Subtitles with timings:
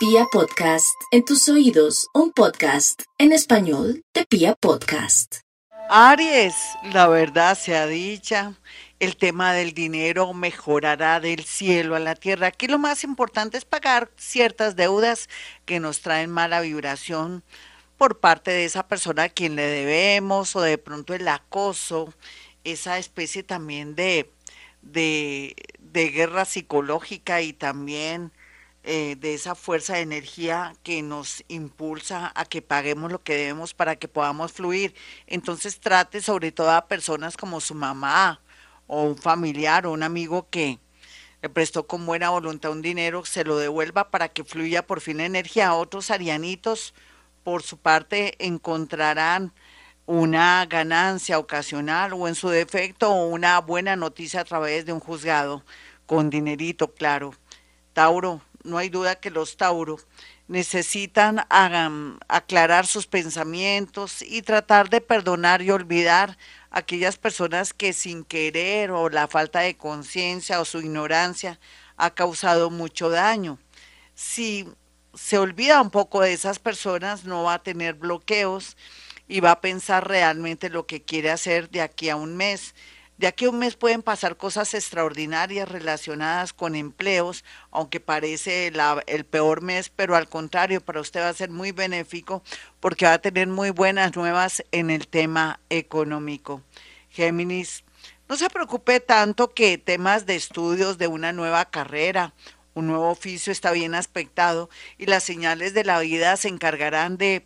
[0.00, 5.40] Pia Podcast, en tus oídos, un podcast en español de Pia Podcast.
[5.90, 6.54] Aries,
[6.90, 8.54] la verdad sea dicha,
[8.98, 12.46] el tema del dinero mejorará del cielo a la tierra.
[12.46, 15.28] Aquí lo más importante es pagar ciertas deudas
[15.66, 17.44] que nos traen mala vibración
[17.98, 22.14] por parte de esa persona a quien le debemos o de pronto el acoso,
[22.64, 24.32] esa especie también de,
[24.80, 28.32] de, de guerra psicológica y también
[28.82, 33.74] eh, de esa fuerza de energía que nos impulsa a que paguemos lo que debemos
[33.74, 34.94] para que podamos fluir.
[35.26, 38.40] Entonces trate sobre todo a personas como su mamá
[38.86, 40.78] o un familiar o un amigo que
[41.42, 45.18] le prestó con buena voluntad un dinero, se lo devuelva para que fluya por fin
[45.18, 45.74] la energía.
[45.74, 46.94] Otros arianitos,
[47.44, 49.52] por su parte, encontrarán
[50.06, 55.64] una ganancia ocasional o en su defecto una buena noticia a través de un juzgado
[56.06, 57.32] con dinerito, claro.
[57.92, 59.98] Tauro, no hay duda que los Tauro
[60.48, 66.36] necesitan aclarar sus pensamientos y tratar de perdonar y olvidar
[66.70, 71.60] aquellas personas que sin querer o la falta de conciencia o su ignorancia
[71.96, 73.58] ha causado mucho daño.
[74.14, 74.68] Si
[75.14, 78.76] se olvida un poco de esas personas, no va a tener bloqueos
[79.28, 82.74] y va a pensar realmente lo que quiere hacer de aquí a un mes.
[83.20, 88.72] De aquí a un mes pueden pasar cosas extraordinarias relacionadas con empleos, aunque parece
[89.06, 92.42] el peor mes, pero al contrario, para usted va a ser muy benéfico
[92.80, 96.62] porque va a tener muy buenas nuevas en el tema económico.
[97.10, 97.84] Géminis,
[98.26, 102.32] no se preocupe tanto que temas de estudios de una nueva carrera,
[102.72, 107.44] un nuevo oficio está bien aspectado y las señales de la vida se encargarán de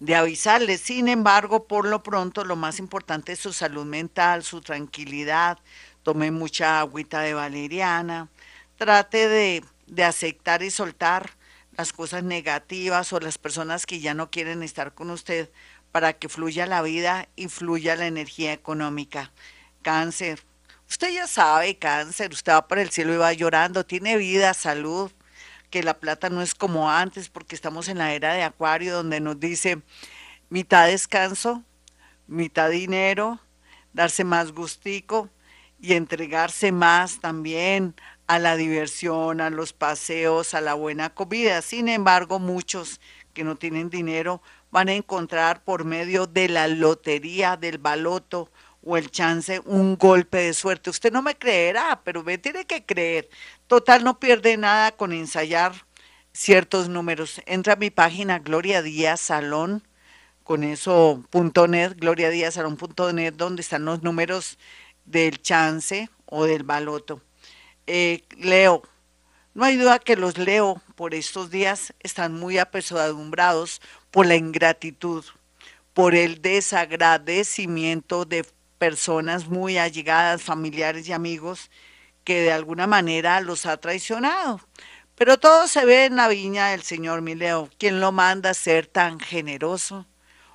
[0.00, 0.80] de avisarles.
[0.80, 5.58] Sin embargo, por lo pronto, lo más importante es su salud mental, su tranquilidad.
[6.02, 8.28] Tome mucha agüita de valeriana.
[8.76, 11.30] Trate de, de aceptar y soltar
[11.76, 15.50] las cosas negativas o las personas que ya no quieren estar con usted
[15.92, 19.32] para que fluya la vida y fluya la energía económica.
[19.82, 20.42] Cáncer.
[20.88, 25.10] Usted ya sabe, cáncer, usted va por el cielo y va llorando, tiene vida, salud,
[25.70, 29.20] que la plata no es como antes, porque estamos en la era de Acuario, donde
[29.20, 29.82] nos dice
[30.48, 31.62] mitad descanso,
[32.26, 33.40] mitad dinero,
[33.92, 35.30] darse más gustico
[35.80, 37.94] y entregarse más también
[38.26, 41.62] a la diversión, a los paseos, a la buena comida.
[41.62, 43.00] Sin embargo, muchos
[43.32, 48.50] que no tienen dinero van a encontrar por medio de la lotería, del baloto
[48.86, 50.90] o el chance un golpe de suerte.
[50.90, 53.28] Usted no me creerá, pero me tiene que creer.
[53.66, 55.72] Total, no pierde nada con ensayar
[56.32, 57.42] ciertos números.
[57.46, 59.82] Entra a mi página Gloria Díaz Salón,
[60.44, 64.56] con eso punto net, Gloria Díaz Salón punto net, donde están los números
[65.04, 67.20] del chance o del baloto.
[67.88, 68.82] Eh, Leo,
[69.54, 73.80] no hay duda que los Leo por estos días están muy apesadumbrados
[74.12, 75.24] por la ingratitud,
[75.92, 78.44] por el desagradecimiento de
[78.78, 81.70] personas muy allegadas, familiares y amigos
[82.24, 84.60] que de alguna manera los ha traicionado.
[85.14, 87.70] Pero todo se ve en la viña del Señor Mileo.
[87.78, 90.06] ¿Quién lo manda a ser tan generoso?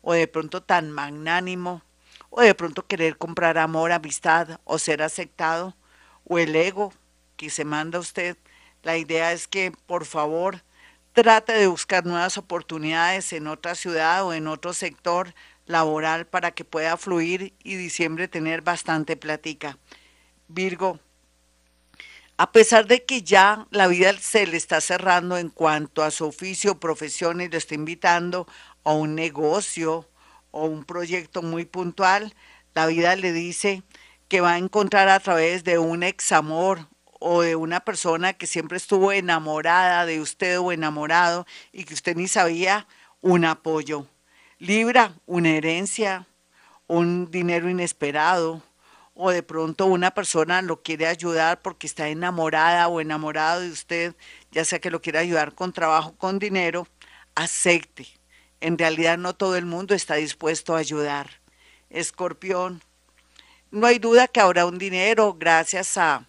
[0.00, 1.82] O de pronto tan magnánimo?
[2.30, 5.74] O de pronto querer comprar amor, amistad o ser aceptado?
[6.24, 6.92] O el ego
[7.36, 8.36] que se manda a usted.
[8.82, 10.62] La idea es que, por favor,
[11.14, 15.34] trate de buscar nuevas oportunidades en otra ciudad o en otro sector
[15.66, 19.78] laboral para que pueda fluir y diciembre tener bastante platica.
[20.48, 21.00] Virgo,
[22.36, 26.26] a pesar de que ya la vida se le está cerrando en cuanto a su
[26.26, 28.46] oficio profesión y le está invitando
[28.82, 30.08] a un negocio
[30.50, 32.34] o un proyecto muy puntual,
[32.74, 33.82] la vida le dice
[34.28, 36.88] que va a encontrar a través de un examor
[37.20, 42.16] o de una persona que siempre estuvo enamorada de usted o enamorado y que usted
[42.16, 42.86] ni sabía
[43.20, 44.08] un apoyo.
[44.58, 46.28] Libra, una herencia,
[46.86, 48.62] un dinero inesperado,
[49.12, 54.14] o de pronto una persona lo quiere ayudar porque está enamorada o enamorado de usted,
[54.52, 56.86] ya sea que lo quiera ayudar con trabajo, con dinero,
[57.34, 58.06] acepte.
[58.60, 61.30] En realidad no todo el mundo está dispuesto a ayudar.
[61.90, 62.80] Escorpión,
[63.72, 66.28] no hay duda que habrá un dinero gracias a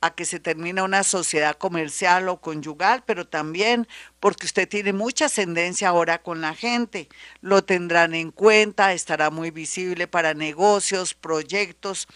[0.00, 3.86] a que se termine una sociedad comercial o conyugal, pero también
[4.18, 7.08] porque usted tiene mucha ascendencia ahora con la gente.
[7.42, 12.08] Lo tendrán en cuenta, estará muy visible para negocios, proyectos,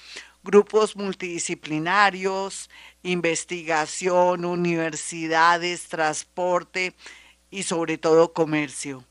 [0.43, 2.71] grupos multidisciplinarios,
[3.03, 6.95] investigación, universidades, transporte
[7.51, 9.05] y sobre todo comercio.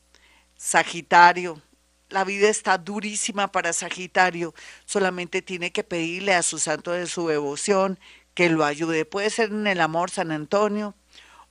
[0.56, 1.60] Sagitario,
[2.08, 4.54] la vida está durísima para Sagitario,
[4.84, 7.98] solamente tiene que pedirle a su santo de su devoción
[8.34, 9.04] que lo ayude.
[9.04, 10.94] Puede ser en el amor San Antonio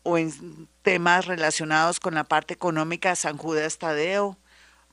[0.03, 4.37] o en temas relacionados con la parte económica, San Judas Tadeo,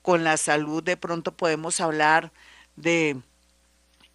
[0.03, 2.33] con la salud de pronto podemos hablar
[2.77, 3.21] de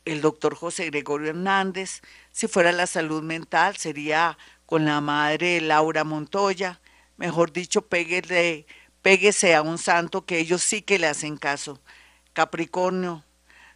[0.06, 2.02] el doctor José Gregorio Hernández,
[2.32, 6.80] si fuera la salud mental sería con la madre Laura Montoya,
[7.18, 8.66] mejor dicho, péguese,
[9.02, 11.80] péguese a un santo que ellos sí que le hacen caso.
[12.34, 13.24] Capricornio,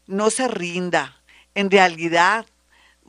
[0.07, 1.21] no se rinda.
[1.55, 2.45] En realidad,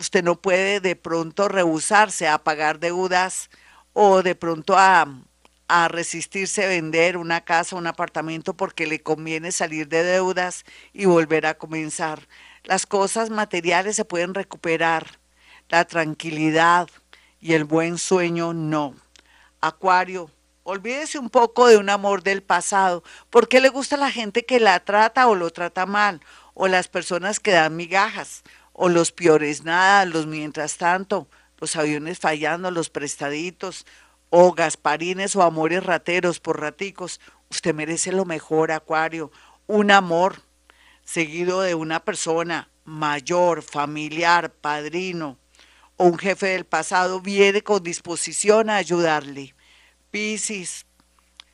[0.01, 3.51] usted no puede de pronto rehusarse a pagar deudas
[3.93, 5.07] o de pronto a,
[5.69, 10.65] a resistirse a vender una casa, un apartamento porque le conviene salir de deudas
[10.95, 12.27] y volver a comenzar.
[12.65, 15.19] Las cosas materiales se pueden recuperar,
[15.69, 16.89] la tranquilidad
[17.39, 18.95] y el buen sueño no.
[19.61, 20.31] Acuario,
[20.63, 23.05] olvídese un poco de un amor del pasado.
[23.29, 26.23] ¿Por qué le gusta la gente que la trata o lo trata mal?
[26.55, 31.29] O las personas que dan migajas, o los peores nada, los mientras tanto,
[31.59, 33.87] los aviones fallando, los prestaditos,
[34.31, 37.21] o gasparines o amores rateros por raticos.
[37.51, 39.31] Usted merece lo mejor, Acuario,
[39.67, 40.43] un amor
[41.05, 45.37] seguido de una persona mayor, familiar, padrino
[45.97, 49.55] o un jefe del pasado, viene con disposición a ayudarle.
[50.11, 50.87] Piscis.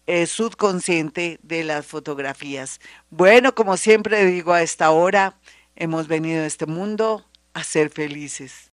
[0.07, 2.79] eh, subconsciente de las fotografías.
[3.09, 5.37] Bueno, como siempre digo a esta hora,
[5.75, 8.71] hemos venido a este mundo a ser felices.